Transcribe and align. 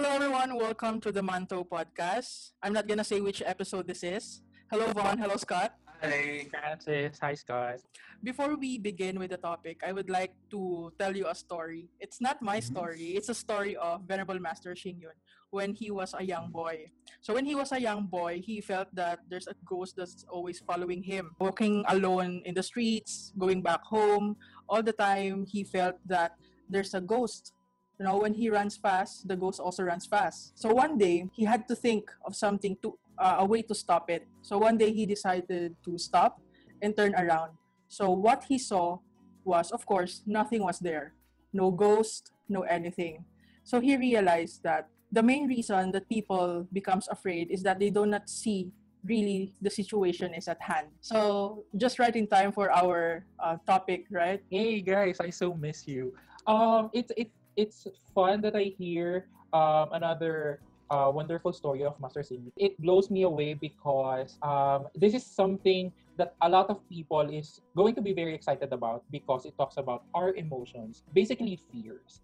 Hello, 0.00 0.16
everyone. 0.16 0.56
Welcome 0.56 0.96
to 1.04 1.12
the 1.12 1.20
Mantou 1.20 1.60
podcast. 1.68 2.56
I'm 2.64 2.72
not 2.72 2.88
gonna 2.88 3.04
say 3.04 3.20
which 3.20 3.44
episode 3.44 3.84
this 3.84 4.00
is. 4.00 4.40
Hello, 4.72 4.88
Vaughn. 4.96 5.20
Hello, 5.20 5.36
Scott. 5.36 5.76
Hi. 6.00 6.48
Francis, 6.48 7.20
hi 7.20 7.36
Scott. 7.36 7.84
Before 8.24 8.56
we 8.56 8.80
begin 8.80 9.20
with 9.20 9.28
the 9.28 9.36
topic, 9.36 9.84
I 9.84 9.92
would 9.92 10.08
like 10.08 10.32
to 10.56 10.88
tell 10.96 11.12
you 11.12 11.28
a 11.28 11.36
story. 11.36 11.92
It's 12.00 12.16
not 12.16 12.40
my 12.40 12.64
Mhm. 12.64 12.72
story. 12.72 13.06
It's 13.12 13.28
a 13.28 13.36
story 13.36 13.76
of 13.76 14.08
Venerable 14.08 14.40
Master 14.40 14.72
Xingyun 14.72 15.20
when 15.52 15.76
he 15.76 15.92
was 15.92 16.16
a 16.16 16.24
young 16.24 16.48
boy. 16.48 16.88
So 17.20 17.36
when 17.36 17.44
he 17.44 17.52
was 17.52 17.68
a 17.68 17.76
young 17.76 18.08
boy, 18.08 18.40
he 18.40 18.64
felt 18.64 18.88
that 18.96 19.20
there's 19.28 19.52
a 19.52 19.56
ghost 19.68 20.00
that's 20.00 20.24
always 20.32 20.64
following 20.64 21.04
him, 21.04 21.36
walking 21.36 21.84
alone 21.92 22.40
in 22.48 22.56
the 22.56 22.64
streets, 22.64 23.36
going 23.36 23.60
back 23.60 23.84
home. 23.84 24.40
All 24.64 24.80
the 24.80 24.96
time, 24.96 25.44
he 25.44 25.60
felt 25.60 26.00
that 26.08 26.40
there's 26.72 26.96
a 26.96 27.04
ghost. 27.04 27.52
You 28.00 28.06
know, 28.08 28.16
when 28.16 28.32
he 28.32 28.48
runs 28.48 28.80
fast, 28.80 29.28
the 29.28 29.36
ghost 29.36 29.60
also 29.60 29.84
runs 29.84 30.06
fast. 30.06 30.56
So 30.56 30.72
one 30.72 30.96
day, 30.96 31.28
he 31.36 31.44
had 31.44 31.68
to 31.68 31.76
think 31.76 32.08
of 32.24 32.34
something 32.34 32.78
to 32.80 32.96
uh, 33.18 33.36
a 33.40 33.44
way 33.44 33.60
to 33.60 33.74
stop 33.74 34.08
it. 34.08 34.26
So 34.40 34.56
one 34.56 34.78
day, 34.78 34.90
he 34.90 35.04
decided 35.04 35.76
to 35.84 35.98
stop 35.98 36.40
and 36.80 36.96
turn 36.96 37.14
around. 37.14 37.52
So 37.92 38.08
what 38.08 38.48
he 38.48 38.56
saw 38.56 39.00
was, 39.44 39.70
of 39.70 39.84
course, 39.84 40.22
nothing 40.24 40.64
was 40.64 40.78
there. 40.78 41.12
No 41.52 41.70
ghost, 41.70 42.32
no 42.48 42.62
anything. 42.62 43.26
So 43.64 43.80
he 43.80 43.98
realized 43.98 44.62
that 44.62 44.88
the 45.12 45.22
main 45.22 45.46
reason 45.46 45.92
that 45.92 46.08
people 46.08 46.66
becomes 46.72 47.06
afraid 47.08 47.50
is 47.50 47.62
that 47.64 47.78
they 47.78 47.90
do 47.90 48.06
not 48.06 48.30
see 48.30 48.72
really 49.04 49.52
the 49.60 49.68
situation 49.68 50.32
is 50.32 50.48
at 50.48 50.62
hand. 50.62 50.88
So 51.02 51.64
just 51.76 51.98
right 51.98 52.16
in 52.16 52.26
time 52.26 52.52
for 52.52 52.72
our 52.72 53.26
uh, 53.38 53.58
topic, 53.66 54.06
right? 54.10 54.40
Hey 54.48 54.80
guys, 54.80 55.20
I 55.20 55.28
so 55.28 55.52
miss 55.52 55.86
you. 55.86 56.14
Um, 56.46 56.88
it's 56.94 57.12
it 57.16 57.28
it's 57.56 57.86
fun 58.14 58.40
that 58.42 58.56
I 58.56 58.74
hear 58.78 59.26
um 59.52 59.90
another 59.92 60.60
uh, 60.90 61.10
wonderful 61.12 61.52
story 61.52 61.84
of 61.84 61.98
Master 62.00 62.20
Xingyun. 62.20 62.52
It 62.58 62.74
blows 62.82 63.10
me 63.10 63.22
away 63.22 63.54
because 63.54 64.36
um, 64.42 64.88
this 64.94 65.14
is 65.14 65.24
something 65.24 65.92
that 66.18 66.34
a 66.42 66.48
lot 66.48 66.68
of 66.68 66.82
people 66.90 67.22
is 67.30 67.60
going 67.76 67.94
to 67.94 68.02
be 68.02 68.12
very 68.12 68.34
excited 68.34 68.72
about 68.72 69.04
because 69.10 69.46
it 69.46 69.54
talks 69.56 69.78
about 69.78 70.04
our 70.14 70.34
emotions, 70.34 71.02
basically 71.14 71.58
fears. 71.72 72.20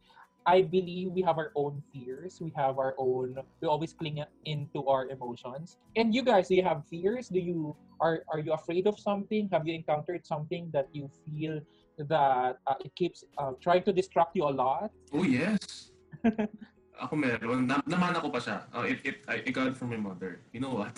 I 0.47 0.63
believe 0.63 1.11
we 1.11 1.23
have 1.23 1.39
our 1.39 1.51
own 1.57 1.83
fears. 1.93 2.39
We 2.41 2.53
have 2.55 2.79
our 2.79 2.95
own. 2.99 3.35
We 3.61 3.67
always 3.67 3.93
cling 3.93 4.23
into 4.45 4.87
our 4.87 5.09
emotions. 5.09 5.79
And 5.97 6.15
you 6.15 6.23
guys, 6.23 6.49
do 6.49 6.55
you 6.55 6.63
have 6.63 6.87
fears? 6.87 7.29
Do 7.29 7.41
you 7.41 7.75
are 7.99 8.23
are 8.31 8.39
you 8.39 8.53
afraid 8.53 8.87
of 8.87 8.99
something? 8.99 9.49
Have 9.51 9.67
you 9.67 9.75
encountered 9.75 10.23
something 10.27 10.71
that 10.71 10.87
you 10.93 11.11
feel 11.27 11.59
that 11.99 12.59
uh, 12.67 12.75
it 12.85 12.95
keeps 12.95 13.25
uh, 13.39 13.53
trying 13.61 13.83
to 13.85 13.93
distract 13.93 14.37
you 14.37 14.45
a 14.45 14.53
lot? 14.53 14.91
Oh, 15.13 15.23
yes. 15.25 15.91
ako 17.01 17.17
meron. 17.17 17.67
Na 17.67 17.81
namana 17.85 18.21
ko 18.21 18.31
pa 18.33 18.41
siya. 18.41 18.65
Uh, 18.73 18.89
it, 18.89 18.99
it, 19.05 19.17
I, 19.29 19.43
I 19.45 19.51
got 19.53 19.69
it 19.69 19.77
from 19.77 19.91
my 19.91 20.01
mother. 20.01 20.41
You 20.53 20.61
know 20.61 20.73
what? 20.73 20.97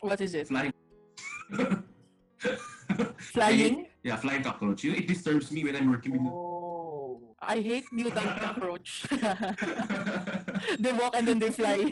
What 0.00 0.20
is 0.20 0.34
it? 0.34 0.48
Flying. 0.48 0.72
Flying? 3.18 3.86
yeah, 4.02 4.16
flying 4.16 4.42
cockroach. 4.42 4.82
You 4.84 4.92
know, 4.92 4.98
it 4.98 5.06
disturbs 5.06 5.52
me 5.52 5.62
when 5.64 5.76
I'm 5.76 5.90
working 5.90 6.12
with 6.12 6.22
Oh. 6.24 7.20
I 7.40 7.60
hate 7.60 7.84
mutant 7.92 8.40
cockroach. 8.42 9.06
they 10.78 10.92
walk 10.92 11.16
and 11.16 11.28
then 11.28 11.38
they 11.38 11.50
fly. 11.50 11.90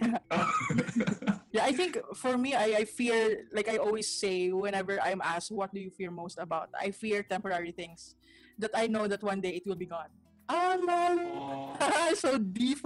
Yeah, 1.59 1.67
I 1.67 1.75
think 1.75 1.99
for 2.15 2.39
me, 2.39 2.55
I, 2.55 2.83
I 2.83 2.85
fear, 2.87 3.51
like 3.51 3.67
I 3.67 3.83
always 3.83 4.07
say 4.07 4.55
whenever 4.55 5.03
I'm 5.03 5.19
asked, 5.19 5.51
what 5.51 5.75
do 5.75 5.83
you 5.83 5.91
fear 5.91 6.15
most 6.15 6.39
about? 6.39 6.71
I 6.71 6.95
fear 6.95 7.27
temporary 7.27 7.75
things 7.75 8.15
that 8.63 8.71
I 8.79 8.87
know 8.87 9.11
that 9.11 9.27
one 9.27 9.41
day 9.43 9.59
it 9.59 9.67
will 9.67 9.75
be 9.75 9.91
gone. 9.91 10.07
Ah, 10.49 10.79
lol. 10.79 11.19
Oh. 11.83 12.15
so 12.15 12.39
deep. 12.39 12.79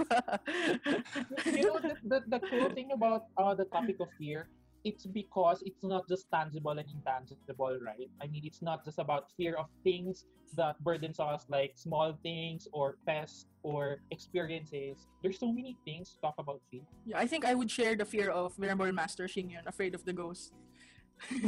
you 1.45 1.69
know 1.69 1.77
the, 1.77 1.93
the, 2.01 2.19
the 2.27 2.39
cool 2.49 2.69
thing 2.73 2.89
about 2.97 3.29
uh, 3.37 3.53
the 3.53 3.65
topic 3.69 4.01
of 4.01 4.09
fear 4.17 4.49
it's 4.83 5.05
because 5.05 5.63
it's 5.65 5.83
not 5.83 6.07
just 6.07 6.27
tangible 6.33 6.71
and 6.71 6.87
intangible 6.89 7.77
right 7.81 8.09
i 8.21 8.27
mean 8.27 8.43
it's 8.43 8.61
not 8.61 8.83
just 8.83 8.99
about 8.99 9.31
fear 9.37 9.55
of 9.55 9.67
things 9.83 10.25
that 10.55 10.77
burdens 10.83 11.19
us 11.19 11.45
like 11.49 11.71
small 11.75 12.17
things 12.21 12.67
or 12.73 12.97
pests 13.07 13.47
or 13.63 13.97
experiences 14.11 15.07
there's 15.21 15.39
so 15.39 15.51
many 15.51 15.77
things 15.85 16.11
to 16.11 16.21
talk 16.21 16.35
about 16.37 16.61
fear 16.69 16.81
yeah, 17.05 17.19
I 17.19 17.27
think 17.27 17.45
I 17.45 17.53
would 17.53 17.69
share 17.69 17.95
the 17.95 18.05
fear 18.05 18.29
of 18.29 18.55
Venerable 18.55 18.91
Master 18.91 19.25
Xingyun, 19.25 19.67
afraid 19.67 19.93
of 19.95 20.05
the 20.05 20.13
ghost. 20.13 20.53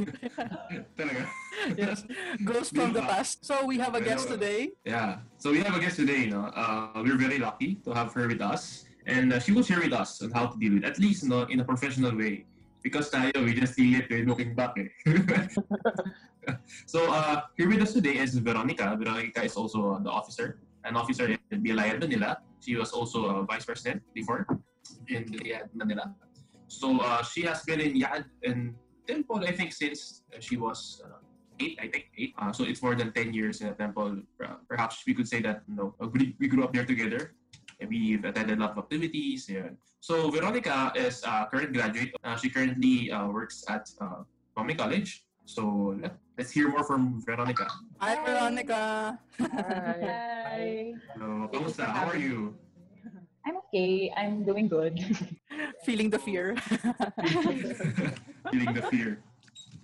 Yes, 1.78 2.04
ghost 2.44 2.76
from 2.76 2.94
the 2.94 3.02
past. 3.02 3.44
So 3.44 3.66
we 3.66 3.78
have 3.80 3.96
a 3.96 4.02
guest 4.02 4.28
today. 4.28 4.72
Yeah. 4.86 5.20
So 5.38 5.52
we 5.52 5.60
have 5.64 5.76
a 5.76 5.80
guest 5.80 5.96
today, 5.96 6.20
you 6.26 6.30
know. 6.30 6.46
Uh, 6.54 7.02
we're 7.04 7.18
very 7.18 7.40
lucky 7.40 7.76
to 7.86 7.92
have 7.92 8.14
her 8.14 8.28
with 8.28 8.42
us. 8.42 8.86
And 9.08 9.34
uh, 9.34 9.40
she 9.40 9.52
will 9.52 9.64
share 9.64 9.82
with 9.82 9.94
us 9.94 10.22
on 10.22 10.32
how 10.32 10.48
to 10.48 10.58
deal 10.58 10.74
with 10.74 10.84
it, 10.84 10.88
at 10.88 11.00
least 11.00 11.24
you 11.24 11.30
know, 11.30 11.44
in 11.44 11.60
a 11.60 11.66
professional 11.66 12.16
way. 12.16 12.46
Because 12.86 13.10
tayo, 13.10 13.34
we 13.42 13.58
just 13.58 13.74
feel 13.74 13.98
it 13.98 14.06
eh, 14.14 14.22
looking 14.30 14.54
back 14.54 14.78
eh. 14.78 14.94
so 16.86 17.10
uh, 17.10 17.42
here 17.58 17.66
with 17.66 17.82
us 17.82 17.98
today 17.98 18.22
is 18.22 18.38
Veronica. 18.38 18.94
Veronica 18.94 19.42
is 19.42 19.58
also 19.58 19.98
uh, 19.98 20.00
the 20.06 20.14
officer, 20.14 20.62
an 20.86 20.94
officer 20.94 21.34
in 21.34 21.42
BLIA 21.66 21.98
YAD, 21.98 22.06
Manila. 22.06 22.38
She 22.62 22.78
was 22.78 22.94
also 22.94 23.26
a 23.26 23.44
vice 23.44 23.66
president 23.66 24.06
before 24.14 24.46
in 25.10 25.26
BLIA 25.26 25.66
YAD, 25.66 25.74
Manila. 25.74 26.14
So 26.70 27.02
uh, 27.02 27.26
she 27.26 27.42
has 27.50 27.66
been 27.66 27.82
in 27.82 27.98
Yad 27.98 28.30
and 28.46 28.78
Temple, 29.10 29.42
I 29.42 29.54
think, 29.58 29.74
since 29.74 30.22
uh, 30.30 30.38
she 30.38 30.54
was 30.54 31.02
uh, 31.02 31.26
eight, 31.60 31.82
I 31.82 31.90
think, 31.90 32.14
eight. 32.22 32.38
Uh, 32.38 32.54
so 32.54 32.70
it's 32.70 32.86
more 32.86 32.94
than 32.94 33.12
10 33.14 33.34
years 33.34 33.62
in 33.62 33.68
a 33.70 33.74
temple. 33.74 34.22
Uh, 34.38 34.62
perhaps 34.70 35.02
we 35.08 35.14
could 35.14 35.28
say 35.28 35.42
that, 35.42 35.66
you 35.68 35.76
know, 35.76 35.96
uh, 36.02 36.08
we 36.14 36.48
grew 36.48 36.64
up 36.64 36.74
there 36.74 36.86
together. 36.86 37.34
And 37.80 37.90
we've 37.90 38.24
attended 38.24 38.58
a 38.58 38.62
lot 38.62 38.72
of 38.72 38.78
activities. 38.80 39.50
Yeah. 39.50 39.70
So 40.00 40.30
Veronica 40.30 40.94
is 40.96 41.24
a 41.26 41.48
current 41.50 41.74
graduate. 41.74 42.16
Uh, 42.24 42.36
she 42.38 42.50
currently 42.50 43.12
uh, 43.12 43.28
works 43.28 43.66
at 43.68 43.90
uh, 44.00 44.24
Kwame 44.56 44.78
College. 44.78 45.26
So 45.46 45.96
let, 46.02 46.18
let's 46.38 46.52
hear 46.52 46.70
more 46.70 46.84
from 46.84 47.22
Veronica. 47.26 47.68
Hi, 48.00 48.16
Hi. 48.16 48.26
Veronica. 48.26 49.20
Hi. 49.40 50.94
Hello, 51.14 51.50
kamusta? 51.52 51.86
How 51.86 52.08
are 52.08 52.18
you? 52.18 52.56
I'm 53.46 53.58
okay. 53.70 54.12
I'm 54.18 54.44
doing 54.44 54.68
good. 54.68 54.98
Feeling 55.86 56.10
the 56.10 56.18
fear. 56.18 56.56
Feeling 58.52 58.74
the 58.74 58.82
fear. 58.90 59.22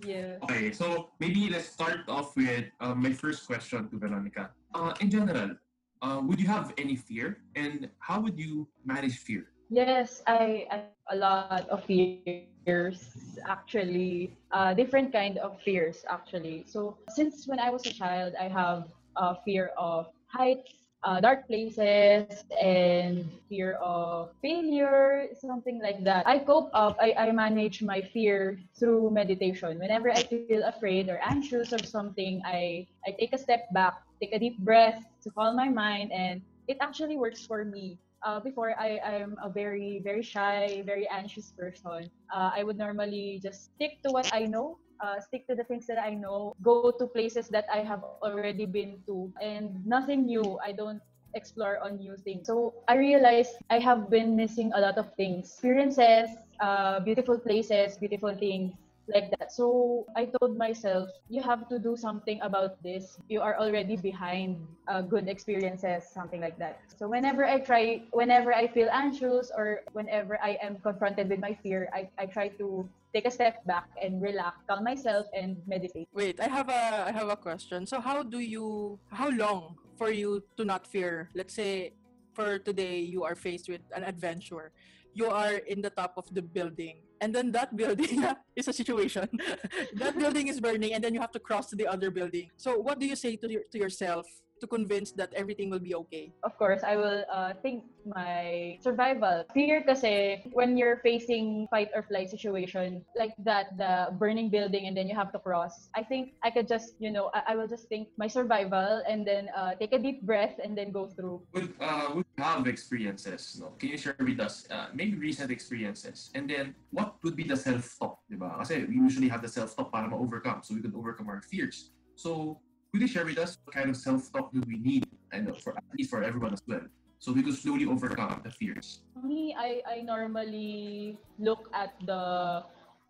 Yeah. 0.02 0.42
Okay, 0.42 0.72
so 0.72 1.10
maybe 1.20 1.48
let's 1.48 1.70
start 1.70 2.02
off 2.08 2.34
with 2.34 2.66
uh, 2.80 2.94
my 2.94 3.12
first 3.12 3.46
question 3.46 3.88
to 3.88 3.98
Veronica. 3.98 4.50
Uh, 4.74 4.94
in 5.00 5.10
general, 5.10 5.54
uh, 6.02 6.20
would 6.24 6.40
you 6.40 6.48
have 6.48 6.72
any 6.78 6.96
fear, 6.96 7.38
and 7.56 7.88
how 8.00 8.20
would 8.20 8.38
you 8.38 8.68
manage 8.84 9.18
fear? 9.18 9.46
Yes, 9.70 10.22
I, 10.26 10.66
I 10.70 10.76
have 10.76 11.04
a 11.10 11.16
lot 11.16 11.68
of 11.70 11.84
fears 11.84 13.28
actually. 13.46 14.36
Uh, 14.52 14.74
different 14.74 15.12
kind 15.12 15.38
of 15.38 15.60
fears 15.62 16.04
actually. 16.08 16.64
So 16.66 16.96
since 17.08 17.46
when 17.46 17.58
I 17.58 17.70
was 17.70 17.86
a 17.86 17.92
child, 17.92 18.34
I 18.40 18.48
have 18.48 18.84
a 19.16 19.36
fear 19.44 19.70
of 19.78 20.06
heights, 20.26 20.74
uh, 21.04 21.20
dark 21.20 21.46
places, 21.48 22.44
and 22.60 23.24
fear 23.48 23.74
of 23.80 24.30
failure, 24.42 25.28
something 25.40 25.80
like 25.82 26.04
that. 26.04 26.26
I 26.26 26.38
cope 26.38 26.70
up. 26.74 26.96
I, 27.00 27.14
I 27.18 27.32
manage 27.32 27.82
my 27.82 28.00
fear 28.02 28.58
through 28.78 29.10
meditation. 29.10 29.78
Whenever 29.78 30.10
I 30.10 30.22
feel 30.22 30.62
afraid 30.64 31.08
or 31.08 31.18
anxious 31.22 31.72
or 31.72 31.82
something, 31.82 32.42
I 32.46 32.86
I 33.06 33.12
take 33.18 33.32
a 33.32 33.38
step 33.38 33.66
back, 33.72 33.94
take 34.22 34.32
a 34.34 34.38
deep 34.38 34.58
breath 34.62 35.02
to 35.24 35.30
calm 35.34 35.56
my 35.56 35.68
mind, 35.68 36.12
and 36.14 36.42
it 36.68 36.78
actually 36.80 37.18
works 37.18 37.44
for 37.44 37.64
me 37.64 37.98
uh, 38.24 38.40
before 38.40 38.78
I 38.78 39.02
I'm 39.02 39.34
a 39.42 39.50
very 39.50 40.00
very 40.04 40.22
shy, 40.22 40.82
very 40.86 41.08
anxious 41.10 41.52
person. 41.58 42.08
Uh, 42.32 42.50
I 42.54 42.62
would 42.62 42.78
normally 42.78 43.40
just 43.42 43.74
stick 43.74 43.98
to 44.06 44.12
what 44.14 44.30
I 44.32 44.46
know, 44.46 44.78
uh, 45.02 45.20
stick 45.20 45.46
to 45.50 45.56
the 45.56 45.64
things 45.66 45.86
that 45.90 45.98
I 45.98 46.14
know, 46.14 46.54
go 46.62 46.94
to 46.94 47.06
places 47.06 47.48
that 47.50 47.66
I 47.72 47.82
have 47.82 48.02
already 48.22 48.66
been 48.66 49.02
to, 49.10 49.32
and 49.42 49.74
nothing 49.84 50.26
new. 50.26 50.58
I 50.64 50.72
don't 50.72 51.02
explore 51.34 51.82
on 51.82 51.98
new 51.98 52.16
things. 52.22 52.46
So 52.46 52.74
I 52.88 52.96
realized 52.96 53.52
I 53.70 53.78
have 53.80 54.10
been 54.10 54.36
missing 54.36 54.70
a 54.74 54.80
lot 54.80 54.98
of 54.98 55.10
things, 55.16 55.50
experiences, 55.50 56.30
uh, 56.62 57.00
beautiful 57.00 57.38
places, 57.38 57.98
beautiful 57.98 58.34
things 58.36 58.72
like 59.08 59.30
that. 59.38 59.52
So 59.52 60.06
I 60.16 60.30
told 60.38 60.56
myself, 60.56 61.08
you 61.28 61.42
have 61.42 61.68
to 61.68 61.78
do 61.78 61.96
something 61.96 62.40
about 62.42 62.82
this. 62.82 63.18
You 63.28 63.40
are 63.40 63.58
already 63.58 63.96
behind 63.96 64.66
uh, 64.88 65.02
good 65.02 65.28
experiences, 65.28 66.04
something 66.12 66.40
like 66.40 66.58
that. 66.58 66.80
So 66.96 67.08
whenever 67.08 67.44
I 67.44 67.60
try, 67.60 68.02
whenever 68.12 68.54
I 68.54 68.68
feel 68.68 68.88
anxious 68.92 69.50
or 69.56 69.82
whenever 69.92 70.38
I 70.42 70.58
am 70.62 70.78
confronted 70.78 71.28
with 71.28 71.40
my 71.40 71.54
fear, 71.62 71.88
I, 71.92 72.08
I 72.18 72.26
try 72.26 72.48
to 72.62 72.88
take 73.12 73.26
a 73.26 73.30
step 73.30 73.64
back 73.66 73.88
and 74.00 74.22
relax, 74.22 74.56
calm 74.68 74.84
myself 74.84 75.26
and 75.34 75.56
meditate. 75.66 76.08
Wait, 76.12 76.40
I 76.40 76.48
have 76.48 76.68
a 76.68 77.04
I 77.08 77.12
have 77.12 77.28
a 77.28 77.36
question. 77.36 77.86
So 77.86 78.00
how 78.00 78.22
do 78.22 78.38
you 78.38 78.98
how 79.12 79.28
long 79.28 79.76
for 79.98 80.10
you 80.10 80.42
to 80.56 80.64
not 80.64 80.86
fear? 80.86 81.28
Let's 81.34 81.54
say 81.54 81.92
for 82.32 82.58
today 82.58 83.00
you 83.00 83.24
are 83.24 83.34
faced 83.34 83.68
with 83.68 83.82
an 83.94 84.04
adventure. 84.04 84.72
You 85.14 85.28
are 85.28 85.60
in 85.68 85.82
the 85.82 85.90
top 85.90 86.14
of 86.16 86.32
the 86.32 86.42
building 86.42 86.96
and 87.20 87.34
then 87.34 87.52
that 87.52 87.76
building 87.76 88.24
is 88.56 88.68
a 88.68 88.72
situation. 88.72 89.28
that 89.94 90.18
building 90.18 90.48
is 90.48 90.60
burning 90.60 90.94
and 90.94 91.04
then 91.04 91.14
you 91.14 91.20
have 91.20 91.32
to 91.32 91.40
cross 91.40 91.68
to 91.70 91.76
the 91.76 91.86
other 91.86 92.10
building. 92.10 92.50
So 92.56 92.78
what 92.78 92.98
do 92.98 93.06
you 93.06 93.16
say 93.16 93.36
to 93.36 93.50
your, 93.50 93.62
to 93.70 93.78
yourself 93.78 94.26
to 94.62 94.66
convince 94.70 95.10
that 95.18 95.34
everything 95.34 95.68
will 95.68 95.82
be 95.82 95.98
okay? 96.06 96.30
of 96.46 96.54
course, 96.58 96.82
I 96.86 96.94
will 96.94 97.26
uh, 97.26 97.52
think 97.62 97.84
my 98.06 98.78
survival. 98.82 99.44
Fear 99.54 99.82
kasi 99.82 100.46
when 100.54 100.78
you're 100.78 101.02
facing 101.02 101.66
fight 101.70 101.90
or 101.94 102.02
flight 102.06 102.30
situation 102.30 103.02
like 103.18 103.34
that, 103.42 103.74
the 103.78 104.14
burning 104.14 104.50
building 104.50 104.86
and 104.86 104.96
then 104.96 105.10
you 105.10 105.14
have 105.18 105.32
to 105.32 105.38
cross. 105.38 105.90
I 105.94 106.02
think 106.02 106.34
I 106.42 106.50
could 106.50 106.68
just, 106.68 106.94
you 106.98 107.10
know, 107.10 107.30
I, 107.34 107.52
I 107.52 107.56
will 107.56 107.66
just 107.66 107.88
think 107.88 108.08
my 108.18 108.26
survival 108.26 109.02
and 109.08 109.26
then 109.26 109.50
uh, 109.56 109.74
take 109.74 109.92
a 109.92 109.98
deep 109.98 110.22
breath 110.22 110.54
and 110.62 110.78
then 110.78 110.92
go 110.92 111.10
through. 111.10 111.42
Would 111.54 111.74
uh 111.80 112.14
would 112.14 112.26
you 112.38 112.44
have 112.44 112.66
experiences, 112.66 113.58
no? 113.58 113.74
Can 113.78 113.90
you 113.90 113.98
share 113.98 114.14
with 114.18 114.38
us 114.38 114.66
uh, 114.70 114.94
maybe 114.94 115.18
recent 115.18 115.50
experiences? 115.50 116.30
And 116.34 116.50
then 116.50 116.74
what 116.90 117.16
would 117.22 117.34
be 117.34 117.44
the 117.44 117.56
self-talk, 117.56 118.22
di 118.30 118.36
ba? 118.36 118.54
Kasi 118.62 118.86
we 118.86 118.94
usually 118.94 119.28
have 119.28 119.42
the 119.42 119.50
self-talk 119.50 119.90
para 119.90 120.06
ma-overcome 120.06 120.62
so 120.62 120.74
we 120.74 120.82
could 120.82 120.94
overcome 120.94 121.26
our 121.26 121.42
fears. 121.42 121.90
So 122.14 122.60
you 123.00 123.08
share 123.08 123.24
with 123.24 123.38
us 123.38 123.56
what 123.64 123.74
kind 123.74 123.88
of 123.88 123.96
self-talk 123.96 124.52
do 124.52 124.60
we 124.68 124.76
need? 124.76 125.08
Know 125.32 125.56
for 125.56 125.72
at 125.72 125.84
least 125.96 126.10
for 126.12 126.22
everyone 126.22 126.52
as 126.52 126.60
well. 126.68 126.84
So 127.18 127.32
we 127.32 127.42
could 127.42 127.56
slowly 127.56 127.86
overcome 127.86 128.42
the 128.44 128.50
fears. 128.50 129.00
Me, 129.24 129.56
I, 129.56 129.80
I 129.88 129.96
normally 130.02 131.16
look 131.38 131.72
at 131.72 131.96
the 132.04 132.62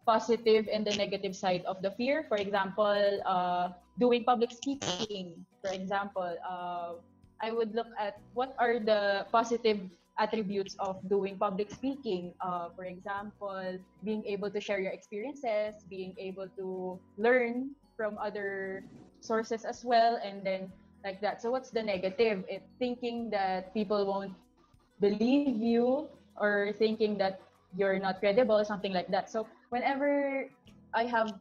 positive 0.07 0.69
and 0.71 0.87
the 0.87 0.95
negative 0.95 1.35
side 1.35 1.65
of 1.67 1.83
the 1.83 1.91
fear. 1.91 2.25
For 2.29 2.37
example, 2.37 3.21
uh, 3.27 3.75
doing 3.99 4.23
public 4.23 4.53
speaking. 4.53 5.35
For 5.65 5.75
example, 5.75 6.31
uh, 6.47 7.03
I 7.43 7.51
would 7.51 7.75
look 7.75 7.91
at 7.99 8.21
what 8.35 8.55
are 8.59 8.79
the 8.79 9.27
positive 9.33 9.81
attributes 10.19 10.77
of 10.79 11.03
doing 11.09 11.35
public 11.39 11.73
speaking. 11.73 12.35
Uh, 12.41 12.69
for 12.77 12.85
example, 12.85 13.79
being 14.05 14.23
able 14.27 14.51
to 14.51 14.61
share 14.61 14.79
your 14.79 14.93
experiences, 14.93 15.75
being 15.91 16.15
able 16.19 16.47
to 16.55 17.01
learn 17.19 17.75
from 17.97 18.17
other 18.19 18.85
sources 19.23 19.65
as 19.65 19.85
well, 19.85 20.19
and 20.23 20.43
then 20.45 20.71
like 21.05 21.21
that. 21.23 21.41
So 21.41 21.51
what's 21.51 21.71
the 21.71 21.83
negative? 21.83 22.45
It 22.49 22.63
thinking 22.79 23.31
that 23.31 23.73
people 23.75 24.07
won't 24.07 24.35
believe 25.01 25.59
you 25.59 26.09
or 26.37 26.75
thinking 26.79 27.19
that 27.19 27.41
you're 27.75 27.99
not 27.99 28.21
credible, 28.21 28.65
something 28.65 28.93
like 28.93 29.09
that. 29.09 29.31
So 29.31 29.47
whenever 29.71 30.47
I 30.95 31.05
have 31.05 31.35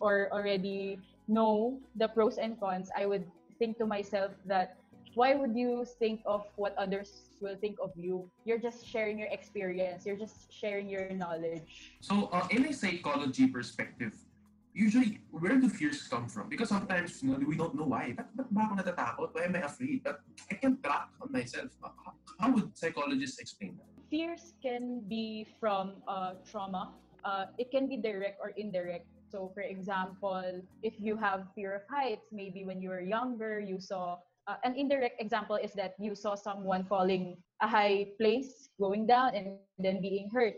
or 0.00 0.28
already 0.32 0.98
know 1.26 1.80
the 1.96 2.08
pros 2.08 2.38
and 2.38 2.58
cons, 2.60 2.90
I 2.96 3.06
would 3.06 3.24
think 3.58 3.78
to 3.78 3.86
myself 3.86 4.32
that 4.46 4.76
why 5.14 5.34
would 5.34 5.56
you 5.56 5.84
think 5.98 6.20
of 6.26 6.46
what 6.56 6.76
others 6.78 7.34
will 7.40 7.56
think 7.56 7.76
of 7.82 7.90
you? 7.96 8.30
You're 8.44 8.62
just 8.62 8.86
sharing 8.86 9.18
your 9.18 9.28
experience. 9.28 10.06
You're 10.06 10.20
just 10.20 10.52
sharing 10.52 10.88
your 10.88 11.10
knowledge. 11.10 11.98
So 12.00 12.28
uh, 12.30 12.46
in 12.50 12.66
a 12.66 12.72
psychology 12.72 13.48
perspective, 13.48 14.14
usually 14.74 15.20
where 15.30 15.56
do 15.56 15.68
fears 15.68 16.06
come 16.08 16.28
from? 16.28 16.48
Because 16.48 16.68
sometimes 16.68 17.22
you 17.22 17.30
know, 17.30 17.38
we 17.46 17.56
don't 17.56 17.74
know 17.74 17.84
why. 17.84 18.16
Natatakot? 18.36 19.34
Why 19.34 19.42
am 19.44 19.56
I 19.56 19.66
afraid? 19.66 20.04
But 20.04 20.20
I 20.50 20.54
can 20.54 20.80
track 20.82 21.08
on 21.20 21.32
myself. 21.32 21.70
How 22.38 22.50
would 22.52 22.76
psychologists 22.76 23.38
explain 23.38 23.76
that? 23.78 23.86
Fears 24.10 24.54
can 24.62 25.02
be 25.08 25.46
from 25.60 26.00
uh, 26.06 26.34
trauma. 26.50 26.94
Uh, 27.24 27.46
it 27.58 27.70
can 27.70 27.88
be 27.88 27.96
direct 27.96 28.38
or 28.40 28.50
indirect. 28.56 29.06
So, 29.30 29.50
for 29.52 29.60
example, 29.60 30.62
if 30.82 30.94
you 30.98 31.16
have 31.16 31.44
fear 31.54 31.76
of 31.76 31.82
heights, 31.90 32.32
maybe 32.32 32.64
when 32.64 32.80
you 32.80 32.88
were 32.88 33.02
younger, 33.02 33.60
you 33.60 33.78
saw 33.78 34.16
uh, 34.48 34.56
an 34.64 34.74
indirect 34.74 35.20
example 35.20 35.56
is 35.60 35.72
that 35.74 35.92
you 36.00 36.14
saw 36.14 36.34
someone 36.34 36.82
falling 36.88 37.36
a 37.60 37.68
high 37.68 38.08
place, 38.16 38.70
going 38.80 39.06
down, 39.06 39.36
and 39.36 39.60
then 39.78 40.00
being 40.00 40.30
hurt. 40.32 40.54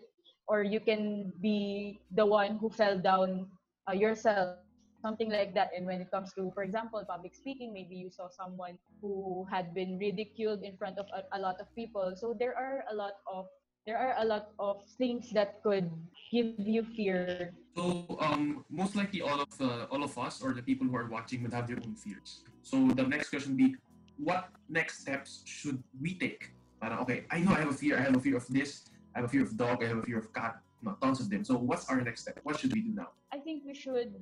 Or 0.46 0.62
you 0.62 0.78
can 0.78 1.32
be 1.42 1.98
the 2.14 2.24
one 2.24 2.58
who 2.58 2.70
fell 2.70 2.98
down 2.98 3.50
uh, 3.88 3.92
yourself, 3.92 4.58
something 5.02 5.30
like 5.30 5.54
that. 5.54 5.70
And 5.76 5.86
when 5.86 6.00
it 6.00 6.10
comes 6.10 6.32
to, 6.34 6.50
for 6.52 6.62
example, 6.62 7.02
public 7.08 7.34
speaking, 7.34 7.72
maybe 7.72 7.96
you 7.96 8.10
saw 8.10 8.28
someone 8.28 8.78
who 9.00 9.46
had 9.50 9.74
been 9.74 9.98
ridiculed 9.98 10.62
in 10.62 10.76
front 10.76 10.98
of 10.98 11.06
a, 11.14 11.24
a 11.36 11.40
lot 11.40 11.60
of 11.60 11.72
people. 11.74 12.12
So 12.16 12.36
there 12.38 12.56
are 12.56 12.84
a 12.90 12.94
lot 12.94 13.22
of 13.26 13.46
there 13.86 13.96
are 13.96 14.14
a 14.18 14.24
lot 14.24 14.52
of 14.58 14.84
things 14.98 15.30
that 15.30 15.62
could 15.62 15.90
give 16.30 16.52
you 16.58 16.84
fear. 16.84 17.54
So 17.74 18.18
um, 18.20 18.64
most 18.68 18.94
likely 18.94 19.22
all 19.22 19.40
of 19.40 19.48
uh, 19.60 19.86
all 19.90 20.04
of 20.04 20.16
us 20.18 20.42
or 20.42 20.52
the 20.52 20.62
people 20.62 20.86
who 20.86 20.94
are 20.96 21.08
watching 21.08 21.42
would 21.42 21.54
have 21.54 21.66
their 21.66 21.78
own 21.78 21.96
fears. 21.96 22.44
So 22.62 22.76
the 22.92 23.04
next 23.04 23.30
question 23.30 23.56
be, 23.56 23.76
what 24.18 24.50
next 24.68 25.00
steps 25.00 25.42
should 25.46 25.82
we 26.00 26.14
take? 26.14 26.52
Para, 26.80 27.00
okay, 27.02 27.24
I 27.30 27.40
know 27.40 27.52
I 27.52 27.60
have 27.60 27.70
a 27.70 27.78
fear. 27.82 27.96
I 27.96 28.02
have 28.02 28.16
a 28.16 28.20
fear 28.20 28.36
of 28.36 28.46
this. 28.48 28.84
I 29.14 29.20
have 29.20 29.24
a 29.24 29.32
fear 29.32 29.42
of 29.42 29.56
dog. 29.56 29.82
I 29.82 29.88
have 29.88 29.98
a 29.98 30.02
fear 30.02 30.18
of 30.18 30.32
cat. 30.32 30.60
No, 30.82 30.96
tons 31.00 31.20
of 31.20 31.28
them. 31.28 31.44
So 31.44 31.56
what's 31.56 31.88
our 31.88 32.00
next 32.00 32.22
step? 32.22 32.40
What 32.42 32.58
should 32.58 32.72
we 32.72 32.80
do 32.80 32.92
now? 32.92 33.12
I 33.32 33.38
think 33.38 33.64
we 33.66 33.74
should 33.74 34.14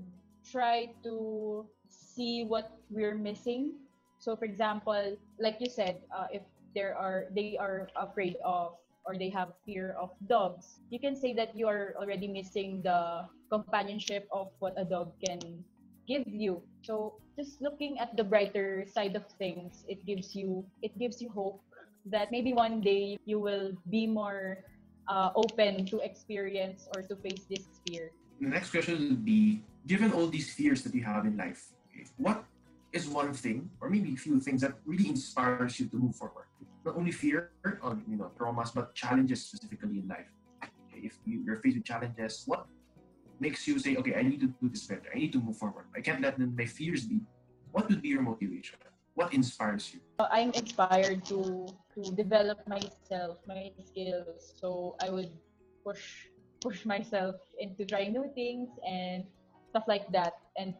try 0.42 0.90
to 1.04 1.66
see 1.88 2.44
what 2.44 2.72
we're 2.90 3.14
missing. 3.14 3.78
So, 4.18 4.34
for 4.34 4.44
example, 4.44 5.16
like 5.38 5.58
you 5.60 5.70
said, 5.70 6.02
uh, 6.10 6.26
if 6.32 6.42
there 6.74 6.96
are 6.98 7.30
they 7.30 7.56
are 7.56 7.88
afraid 7.94 8.36
of 8.44 8.74
or 9.06 9.16
they 9.16 9.30
have 9.30 9.54
fear 9.64 9.94
of 9.94 10.10
dogs, 10.26 10.80
you 10.90 10.98
can 10.98 11.14
say 11.14 11.32
that 11.34 11.56
you 11.56 11.68
are 11.68 11.94
already 11.96 12.26
missing 12.26 12.82
the 12.82 13.24
companionship 13.48 14.28
of 14.32 14.50
what 14.58 14.74
a 14.76 14.84
dog 14.84 15.14
can 15.24 15.64
give 16.08 16.26
you. 16.26 16.60
So, 16.82 17.14
just 17.38 17.62
looking 17.62 17.98
at 18.02 18.16
the 18.16 18.24
brighter 18.24 18.84
side 18.90 19.14
of 19.14 19.24
things, 19.38 19.86
it 19.86 20.04
gives 20.04 20.34
you 20.34 20.66
it 20.82 20.98
gives 20.98 21.22
you 21.22 21.30
hope 21.30 21.62
that 22.10 22.32
maybe 22.32 22.52
one 22.52 22.80
day 22.80 23.18
you 23.24 23.38
will 23.38 23.72
be 23.90 24.06
more 24.06 24.64
uh, 25.08 25.30
open 25.34 25.84
to 25.86 25.98
experience 26.00 26.88
or 26.94 27.02
to 27.02 27.16
face 27.16 27.44
this 27.48 27.66
fear. 27.86 28.12
The 28.40 28.48
next 28.48 28.70
question 28.70 28.94
would 29.08 29.24
be, 29.24 29.62
given 29.86 30.12
all 30.12 30.28
these 30.28 30.52
fears 30.52 30.82
that 30.82 30.94
you 30.94 31.02
have 31.02 31.24
in 31.26 31.36
life, 31.36 31.72
what 32.16 32.44
is 32.92 33.08
one 33.08 33.32
thing 33.34 33.68
or 33.80 33.90
maybe 33.90 34.14
a 34.14 34.16
few 34.16 34.38
things 34.40 34.60
that 34.60 34.74
really 34.84 35.08
inspires 35.08 35.80
you 35.80 35.86
to 35.88 35.96
move 35.96 36.14
forward? 36.14 36.46
Not 36.84 36.96
only 36.96 37.10
fear 37.10 37.50
or 37.64 37.98
you 38.08 38.16
know 38.16 38.30
traumas, 38.38 38.72
but 38.72 38.94
challenges 38.94 39.44
specifically 39.44 39.98
in 39.98 40.08
life. 40.08 40.30
If 40.94 41.18
you, 41.24 41.42
you're 41.44 41.56
faced 41.56 41.76
with 41.76 41.84
challenges, 41.84 42.42
what 42.46 42.66
makes 43.40 43.66
you 43.68 43.78
say, 43.78 43.96
okay, 43.96 44.14
I 44.16 44.22
need 44.22 44.40
to 44.40 44.46
do 44.46 44.68
this 44.68 44.86
better. 44.86 45.10
I 45.14 45.18
need 45.18 45.32
to 45.32 45.40
move 45.40 45.56
forward. 45.56 45.86
I 45.96 46.00
can't 46.00 46.20
let 46.20 46.38
my 46.38 46.64
fears 46.64 47.04
be. 47.04 47.20
What 47.70 47.88
would 47.88 48.02
be 48.02 48.08
your 48.08 48.22
motivation? 48.22 48.78
What 49.14 49.34
inspires 49.34 49.94
you? 49.94 50.00
I'm 50.30 50.50
inspired 50.52 51.24
to 51.26 51.66
to 51.98 52.14
develop 52.14 52.62
myself, 52.68 53.38
my 53.46 53.70
skills. 53.84 54.54
So 54.60 54.96
I 55.02 55.10
would 55.10 55.30
push 55.84 56.30
push 56.60 56.84
myself 56.84 57.36
into 57.58 57.86
trying 57.86 58.12
new 58.12 58.30
things 58.34 58.68
and 58.86 59.24
stuff 59.70 59.84
like 59.86 60.10
that. 60.12 60.34
And 60.56 60.74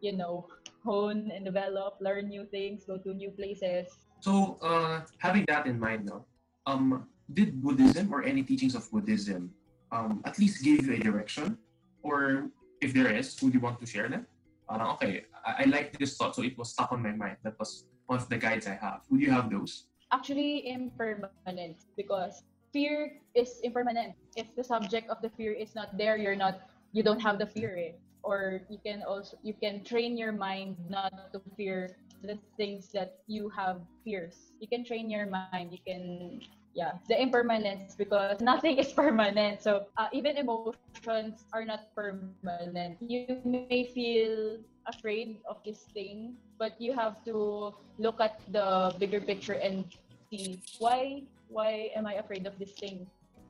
you 0.00 0.12
know, 0.16 0.46
hone 0.84 1.30
and 1.34 1.44
develop, 1.44 1.98
learn 2.00 2.28
new 2.28 2.46
things, 2.46 2.84
go 2.84 2.98
to 2.98 3.12
new 3.12 3.30
places. 3.30 3.88
So, 4.20 4.58
uh, 4.62 5.02
having 5.18 5.44
that 5.48 5.66
in 5.66 5.78
mind, 5.78 6.06
no, 6.06 6.24
um, 6.66 7.06
did 7.32 7.60
Buddhism 7.60 8.12
or 8.12 8.22
any 8.22 8.42
teachings 8.42 8.74
of 8.74 8.90
Buddhism 8.90 9.50
um, 9.90 10.22
at 10.24 10.38
least 10.38 10.62
give 10.62 10.86
you 10.86 10.94
a 10.94 10.98
direction? 10.98 11.58
Or 12.02 12.50
if 12.80 12.94
there 12.94 13.10
is, 13.10 13.34
would 13.42 13.54
you 13.54 13.60
want 13.60 13.80
to 13.80 13.86
share 13.86 14.08
that? 14.08 14.24
Uh, 14.68 14.92
okay, 14.94 15.24
I, 15.44 15.62
I 15.62 15.64
like 15.64 15.98
this 15.98 16.16
thought, 16.16 16.36
so 16.36 16.42
it 16.42 16.56
was 16.56 16.70
stuck 16.70 16.92
on 16.92 17.02
my 17.02 17.12
mind. 17.12 17.36
That 17.42 17.58
was 17.58 17.84
one 18.06 18.18
of 18.18 18.28
the 18.28 18.38
guides 18.38 18.66
I 18.66 18.78
have. 18.80 19.02
Would 19.10 19.20
you 19.20 19.30
have 19.30 19.50
those? 19.50 19.88
Actually, 20.10 20.68
impermanent 20.68 21.76
because 21.96 22.42
fear 22.72 23.20
is 23.34 23.60
impermanent. 23.62 24.14
If 24.36 24.46
the 24.56 24.64
subject 24.64 25.10
of 25.10 25.20
the 25.20 25.30
fear 25.30 25.52
is 25.52 25.74
not 25.74 25.96
there, 25.98 26.16
you're 26.16 26.36
not, 26.36 26.70
you 26.92 27.02
don't 27.02 27.20
have 27.20 27.38
the 27.38 27.46
fear. 27.46 27.76
Eh? 27.76 27.92
Or 28.22 28.60
you 28.68 28.78
can 28.84 29.02
also 29.02 29.38
you 29.42 29.54
can 29.54 29.84
train 29.84 30.16
your 30.18 30.32
mind 30.32 30.76
not 30.88 31.32
to 31.32 31.40
fear 31.56 31.96
the 32.22 32.36
things 32.56 32.88
that 32.92 33.20
you 33.26 33.48
have 33.50 33.80
fears. 34.04 34.52
You 34.60 34.68
can 34.68 34.84
train 34.84 35.08
your 35.08 35.26
mind. 35.26 35.72
You 35.72 35.78
can 35.86 36.40
yeah 36.78 36.94
the 37.10 37.18
impermanence 37.18 37.98
because 37.98 38.38
nothing 38.38 38.78
is 38.78 38.94
permanent 39.02 39.58
so 39.58 39.90
uh, 39.98 40.06
even 40.14 40.38
emotions 40.38 41.42
are 41.50 41.66
not 41.66 41.90
permanent 41.98 42.94
you 43.02 43.26
may 43.42 43.82
feel 43.90 44.62
afraid 44.86 45.42
of 45.50 45.58
this 45.66 45.90
thing 45.90 46.38
but 46.54 46.78
you 46.78 46.94
have 46.94 47.18
to 47.26 47.74
look 47.98 48.22
at 48.22 48.38
the 48.54 48.94
bigger 49.02 49.18
picture 49.18 49.58
and 49.58 49.82
see 50.30 50.62
why 50.78 51.26
why 51.50 51.90
am 51.98 52.06
i 52.06 52.14
afraid 52.22 52.46
of 52.46 52.54
this 52.62 52.70
thing 52.78 53.02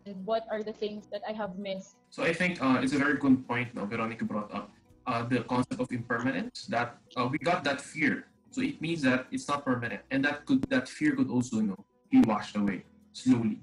and 0.09 0.17
what 0.25 0.49
are 0.49 0.65
the 0.65 0.73
things 0.73 1.05
that 1.13 1.21
i 1.29 1.33
have 1.37 1.61
missed 1.61 2.01
So 2.09 2.25
I 2.25 2.33
think 2.33 2.57
uh, 2.65 2.81
it's 2.81 2.97
a 2.97 3.01
very 3.05 3.21
good 3.21 3.45
point 3.45 3.77
no, 3.77 3.85
Veronica 3.85 4.25
brought 4.25 4.49
up. 4.49 4.73
Uh, 5.05 5.25
the 5.29 5.41
concept 5.45 5.81
of 5.81 5.89
impermanence, 5.93 6.65
that 6.69 6.97
uh, 7.17 7.25
we 7.25 7.37
got 7.41 7.65
that 7.65 7.81
fear. 7.81 8.29
So 8.53 8.61
it 8.61 8.81
means 8.81 9.01
that 9.09 9.29
it's 9.33 9.49
not 9.49 9.65
permanent. 9.65 10.01
And 10.13 10.21
that 10.25 10.45
could 10.45 10.65
that 10.73 10.89
fear 10.89 11.13
could 11.17 11.29
also 11.29 11.61
you 11.61 11.69
know, 11.73 11.81
be 12.13 12.21
washed 12.25 12.57
away 12.57 12.85
slowly. 13.13 13.59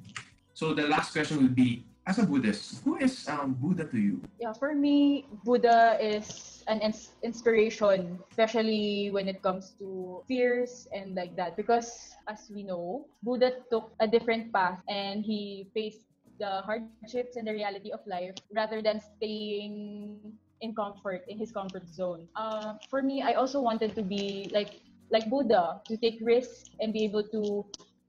So 0.53 0.73
the 0.73 0.87
last 0.87 1.11
question 1.11 1.41
will 1.41 1.53
be, 1.53 1.85
as 2.07 2.19
a 2.19 2.23
Buddhist, 2.23 2.83
who 2.83 2.95
is 2.97 3.27
um, 3.27 3.53
Buddha 3.53 3.85
to 3.85 3.97
you? 3.97 4.21
yeah 4.39 4.53
for 4.53 4.75
me 4.75 5.25
buddha 5.43 5.97
is 6.01 6.63
an 6.67 6.79
ins- 6.81 7.15
inspiration 7.23 8.19
especially 8.29 9.09
when 9.11 9.27
it 9.27 9.41
comes 9.41 9.73
to 9.79 10.21
fears 10.27 10.87
and 10.91 11.15
like 11.15 11.35
that 11.35 11.55
because 11.55 12.13
as 12.27 12.51
we 12.51 12.63
know 12.63 13.05
buddha 13.23 13.63
took 13.71 13.91
a 14.01 14.07
different 14.07 14.51
path 14.51 14.79
and 14.89 15.23
he 15.23 15.69
faced 15.73 16.03
the 16.39 16.61
hardships 16.67 17.37
and 17.37 17.47
the 17.47 17.53
reality 17.53 17.91
of 17.91 17.99
life 18.07 18.35
rather 18.51 18.81
than 18.81 18.99
staying 18.99 20.19
in 20.61 20.75
comfort 20.75 21.23
in 21.27 21.37
his 21.39 21.51
comfort 21.51 21.87
zone 21.87 22.27
uh, 22.35 22.75
for 22.89 23.01
me 23.01 23.23
i 23.23 23.33
also 23.33 23.61
wanted 23.61 23.95
to 23.95 24.03
be 24.03 24.49
like 24.51 24.81
like 25.11 25.29
Buddha, 25.29 25.81
to 25.87 25.97
take 25.97 26.17
risks 26.21 26.71
and 26.79 26.91
be 26.91 27.05
able 27.05 27.23
to 27.29 27.65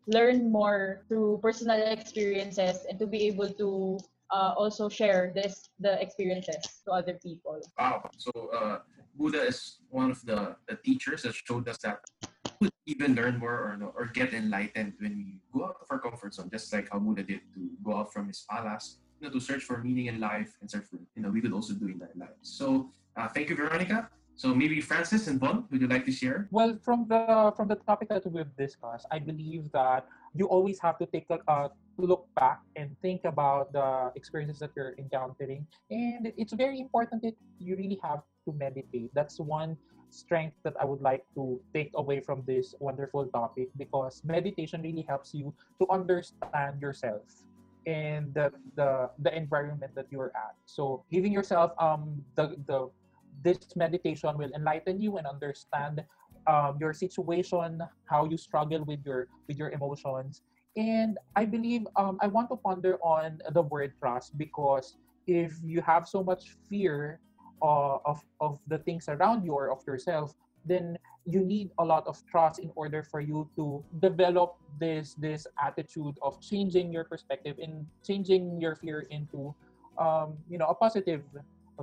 learn 0.06 0.50
more 0.50 1.02
through 1.08 1.40
personal 1.42 1.80
experiences 1.82 2.86
and 2.88 2.98
to 2.98 3.06
be 3.06 3.26
able 3.26 3.50
to 3.50 3.98
uh, 4.30 4.54
also 4.56 4.88
share 4.88 5.32
this 5.34 5.70
the 5.78 6.00
experiences 6.00 6.82
to 6.84 6.92
other 6.92 7.14
people. 7.22 7.60
Wow. 7.78 8.08
So 8.18 8.30
uh, 8.54 8.78
Buddha 9.14 9.42
is 9.42 9.78
one 9.90 10.10
of 10.10 10.24
the, 10.24 10.56
the 10.68 10.76
teachers 10.76 11.22
that 11.22 11.34
showed 11.34 11.68
us 11.68 11.78
that 11.78 12.00
we 12.60 12.68
even 12.86 13.14
learn 13.14 13.38
more 13.38 13.72
or 13.72 13.76
no, 13.76 13.92
or 13.96 14.06
get 14.06 14.32
enlightened 14.32 14.94
when 14.98 15.16
we 15.16 15.40
go 15.52 15.66
out 15.66 15.76
of 15.80 15.86
our 15.90 15.98
comfort 15.98 16.34
zone, 16.34 16.48
just 16.50 16.72
like 16.72 16.88
how 16.90 16.98
Buddha 16.98 17.22
did 17.22 17.40
to 17.54 17.70
go 17.84 17.96
out 17.96 18.12
from 18.12 18.28
his 18.28 18.44
palace, 18.48 18.98
you 19.20 19.26
know, 19.26 19.32
to 19.32 19.40
search 19.40 19.62
for 19.62 19.82
meaning 19.82 20.06
in 20.06 20.20
life 20.20 20.56
and 20.60 20.70
search 20.70 20.84
for, 20.90 20.98
you 21.14 21.22
know, 21.22 21.30
we 21.30 21.40
could 21.40 21.52
also 21.52 21.74
do 21.74 21.86
in 21.86 22.00
our 22.00 22.10
lives. 22.16 22.42
So 22.42 22.90
uh, 23.16 23.28
thank 23.28 23.48
you, 23.48 23.56
Veronica. 23.56 24.08
So 24.36 24.54
maybe 24.54 24.80
Francis 24.80 25.28
and 25.28 25.40
Von, 25.40 25.64
would 25.70 25.80
you 25.80 25.88
like 25.88 26.04
to 26.04 26.12
share? 26.12 26.46
Well, 26.50 26.76
from 26.84 27.08
the 27.08 27.52
from 27.56 27.68
the 27.68 27.76
topic 27.88 28.12
that 28.12 28.20
we've 28.28 28.52
discussed, 28.56 29.08
I 29.10 29.18
believe 29.18 29.72
that 29.72 30.04
you 30.36 30.44
always 30.46 30.78
have 30.80 31.00
to 31.00 31.06
take 31.08 31.24
a 31.32 31.70
look 31.96 32.28
back 32.36 32.60
and 32.76 32.92
think 33.00 33.24
about 33.24 33.72
the 33.72 34.12
experiences 34.14 34.60
that 34.60 34.76
you're 34.76 34.92
encountering, 35.00 35.66
and 35.90 36.32
it's 36.36 36.52
very 36.52 36.80
important 36.80 37.22
that 37.24 37.32
you 37.58 37.76
really 37.76 37.98
have 38.04 38.20
to 38.44 38.52
meditate. 38.52 39.08
That's 39.16 39.40
one 39.40 39.76
strength 40.10 40.56
that 40.64 40.76
I 40.78 40.84
would 40.84 41.00
like 41.00 41.24
to 41.34 41.58
take 41.72 41.90
away 41.96 42.20
from 42.20 42.44
this 42.46 42.74
wonderful 42.78 43.26
topic 43.32 43.72
because 43.76 44.22
meditation 44.24 44.82
really 44.82 45.02
helps 45.08 45.34
you 45.34 45.52
to 45.80 45.88
understand 45.90 46.80
yourself 46.80 47.24
and 47.86 48.34
the 48.34 48.52
the, 48.76 49.08
the 49.18 49.32
environment 49.34 49.94
that 49.94 50.06
you're 50.10 50.32
at. 50.36 50.54
So 50.66 51.04
giving 51.10 51.32
yourself 51.32 51.72
um 51.80 52.22
the 52.36 52.60
the 52.66 52.90
this 53.46 53.76
meditation 53.78 54.34
will 54.36 54.50
enlighten 54.58 55.00
you 55.00 55.18
and 55.18 55.26
understand 55.26 56.02
um, 56.50 56.76
your 56.82 56.92
situation, 56.92 57.78
how 58.10 58.26
you 58.26 58.36
struggle 58.36 58.82
with 58.84 58.98
your 59.06 59.30
with 59.46 59.56
your 59.56 59.70
emotions. 59.70 60.42
And 60.76 61.16
I 61.38 61.46
believe 61.46 61.86
um, 61.94 62.18
I 62.20 62.26
want 62.26 62.50
to 62.50 62.56
ponder 62.58 62.98
on 63.06 63.38
the 63.54 63.62
word 63.62 63.94
trust 64.02 64.36
because 64.36 64.98
if 65.26 65.54
you 65.62 65.80
have 65.86 66.10
so 66.10 66.26
much 66.26 66.58
fear 66.68 67.22
uh, 67.62 68.02
of 68.02 68.18
of 68.42 68.58
the 68.66 68.78
things 68.82 69.06
around 69.08 69.46
you 69.46 69.54
or 69.54 69.70
of 69.70 69.86
yourself, 69.86 70.34
then 70.66 70.98
you 71.24 71.40
need 71.46 71.70
a 71.78 71.84
lot 71.84 72.06
of 72.06 72.18
trust 72.26 72.58
in 72.58 72.70
order 72.74 73.02
for 73.02 73.22
you 73.22 73.46
to 73.54 73.82
develop 74.02 74.58
this 74.82 75.14
this 75.22 75.46
attitude 75.62 76.18
of 76.22 76.42
changing 76.42 76.90
your 76.90 77.06
perspective 77.06 77.56
and 77.62 77.86
changing 78.02 78.60
your 78.60 78.74
fear 78.74 79.06
into 79.10 79.54
um, 79.98 80.34
you 80.50 80.58
know 80.58 80.66
a 80.66 80.74
positive 80.74 81.22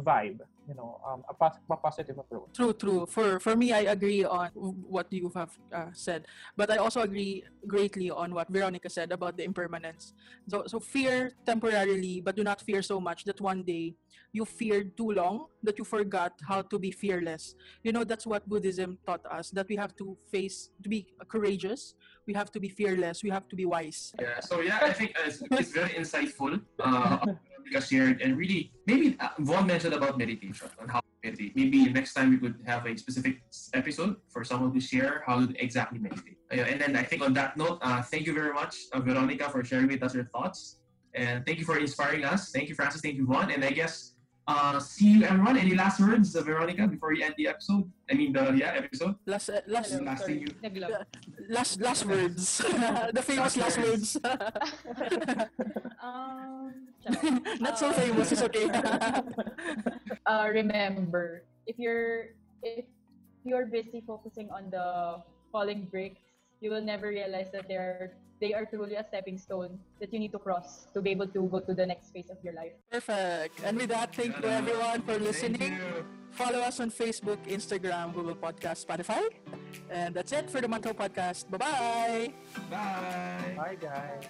vibe 0.01 0.39
you 0.67 0.73
know 0.73 1.00
um, 1.05 1.23
a, 1.29 1.33
pos- 1.33 1.59
a 1.69 1.77
positive 1.77 2.17
approach 2.17 2.53
True, 2.53 2.73
true. 2.73 3.05
For 3.09 3.39
for 3.39 3.55
me, 3.57 3.73
I 3.73 3.89
agree 3.89 4.23
on 4.23 4.53
what 4.53 5.09
you 5.09 5.31
have 5.33 5.50
uh, 5.73 5.89
said, 5.91 6.29
but 6.55 6.69
I 6.69 6.77
also 6.77 7.01
agree 7.01 7.43
greatly 7.65 8.13
on 8.13 8.33
what 8.33 8.47
Veronica 8.47 8.89
said 8.89 9.12
about 9.12 9.38
the 9.38 9.43
impermanence. 9.43 10.13
So, 10.47 10.63
so 10.67 10.79
fear 10.79 11.33
temporarily, 11.45 12.21
but 12.21 12.35
do 12.35 12.43
not 12.43 12.62
fear 12.62 12.81
so 12.85 13.01
much 13.01 13.25
that 13.25 13.41
one 13.41 13.63
day 13.63 13.95
you 14.31 14.45
feared 14.45 14.95
too 14.95 15.12
long 15.12 15.47
that 15.63 15.77
you 15.77 15.83
forgot 15.83 16.33
how 16.47 16.62
to 16.62 16.77
be 16.77 16.91
fearless. 16.91 17.55
You 17.83 17.91
know, 17.91 18.03
that's 18.03 18.25
what 18.25 18.47
Buddhism 18.47 18.97
taught 19.05 19.25
us 19.25 19.50
that 19.51 19.67
we 19.67 19.75
have 19.75 19.95
to 19.97 20.17
face, 20.31 20.69
to 20.83 20.89
be 20.89 21.07
courageous, 21.27 21.95
we 22.27 22.33
have 22.33 22.51
to 22.51 22.59
be 22.59 22.69
fearless, 22.69 23.23
we 23.23 23.29
have 23.29 23.47
to 23.50 23.55
be 23.55 23.65
wise. 23.65 24.13
Yeah. 24.21 24.39
So 24.41 24.62
yeah, 24.62 24.79
I 24.81 24.93
think 24.93 25.15
it's, 25.25 25.41
it's 25.51 25.71
very 25.71 25.89
insightful. 25.97 26.62
Uh, 26.79 27.25
shared 27.82 28.22
and 28.22 28.38
really 28.38 28.72
maybe 28.88 29.17
Von 29.39 29.67
mentioned 29.67 29.93
about 29.93 30.17
meditation 30.17 30.70
and 30.79 30.91
how 30.91 31.00
to 31.00 31.05
meditate. 31.24 31.55
Maybe 31.55 31.89
next 31.91 32.13
time 32.13 32.29
we 32.32 32.38
could 32.38 32.55
have 32.65 32.86
a 32.86 32.98
specific 32.98 33.41
episode 33.74 34.17
for 34.29 34.43
someone 34.43 34.74
to 34.74 34.79
share 34.79 35.24
how 35.25 35.46
to 35.46 35.53
exactly 35.63 36.00
meditate. 36.00 36.38
And 36.51 36.79
then 36.79 36.96
I 36.96 37.03
think 37.03 37.22
on 37.22 37.34
that 37.34 37.58
note, 37.58 37.79
uh, 37.82 38.01
thank 38.01 38.25
you 38.25 38.34
very 38.34 38.53
much, 38.53 38.75
uh, 38.93 39.00
Veronica, 39.00 39.50
for 39.50 39.63
sharing 39.63 39.88
with 39.88 40.03
us 40.03 40.13
your 40.13 40.25
thoughts. 40.25 40.79
And 41.15 41.46
thank 41.46 41.60
you 41.60 41.65
for 41.65 41.77
inspiring 41.77 42.25
us. 42.25 42.51
Thank 42.51 42.70
you, 42.70 42.75
Francis. 42.75 43.01
Thank 43.01 43.15
you, 43.15 43.25
Von. 43.25 43.51
And 43.51 43.63
I 43.63 43.72
guess 43.72 44.12
uh, 44.47 44.79
see 44.79 45.19
you, 45.19 45.23
everyone. 45.25 45.57
Any 45.57 45.73
last 45.75 46.00
words, 46.00 46.35
uh, 46.35 46.41
Veronica, 46.41 46.88
before 46.88 47.13
you 47.13 47.23
end 47.23 47.35
the 47.38 47.47
episode? 47.47 47.89
I 48.09 48.13
mean, 48.13 48.33
the 48.33 48.51
yeah 48.55 48.73
episode. 48.75 49.15
Last, 49.25 49.50
uh, 49.50 49.62
last, 49.67 49.91
Hello, 49.91 50.03
last 50.05 50.19
sorry. 50.21 50.33
thing 50.33 50.47
you- 50.47 50.55
Naglag. 50.69 51.05
last, 51.50 51.79
last 51.79 52.05
words. 52.05 52.57
the 53.13 53.23
famous 53.23 53.55
Last 53.55 53.57
last 53.57 53.77
words. 53.79 54.17
um. 56.03 56.73
Not 57.59 57.77
so 57.79 57.89
Uh, 57.91 57.93
famous. 57.93 58.31
It's 58.31 58.41
okay. 58.47 58.67
uh, 60.25 60.47
remember 60.51 61.43
if 61.67 61.75
you're 61.79 62.31
if 62.63 62.85
you're 63.43 63.65
busy 63.67 64.00
focusing 64.07 64.47
on 64.51 64.71
the 64.71 65.19
falling 65.51 65.88
bricks 65.91 66.23
you 66.63 66.72
will 66.72 66.82
never 66.82 67.12
realize 67.12 67.51
that 67.51 67.67
they 67.67 67.75
are 67.75 68.15
they 68.39 68.53
are 68.53 68.65
truly 68.65 68.96
a 68.96 69.03
stepping 69.03 69.38
stone 69.38 69.77
that 70.00 70.12
you 70.12 70.20
need 70.20 70.32
to 70.32 70.39
cross 70.39 70.88
to 70.93 71.01
be 71.01 71.12
able 71.12 71.27
to 71.27 71.43
go 71.51 71.60
to 71.60 71.74
the 71.75 71.86
next 71.86 72.12
phase 72.12 72.29
of 72.32 72.38
your 72.43 72.55
life 72.55 72.72
Perfect. 72.89 73.60
And 73.63 73.77
with 73.77 73.89
that, 73.89 74.15
thank 74.15 74.38
you 74.38 74.50
everyone 74.50 75.01
for 75.01 75.17
listening. 75.20 75.60
Thank 75.60 75.79
you. 75.79 76.05
Follow 76.32 76.60
us 76.60 76.79
on 76.79 76.89
Facebook, 76.89 77.38
Instagram, 77.46 78.13
Google 78.13 78.36
Podcast, 78.36 78.86
Spotify. 78.86 79.29
And 79.89 80.15
that's 80.15 80.32
it 80.32 80.50
for 80.50 80.62
the 80.62 80.67
Manto 80.67 80.93
Podcast. 80.93 81.50
Bye-bye. 81.50 82.34
Bye. 82.70 83.53
bye 83.55 83.77
guys 83.79 84.25